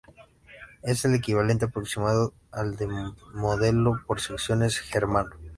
Es 0.81 1.05
el 1.05 1.13
equivalente 1.13 1.65
aproximado 1.65 2.33
al 2.51 2.75
de 2.75 2.87
modelo 3.35 4.01
por 4.07 4.19
secciones 4.19 4.79
germano. 4.79 5.29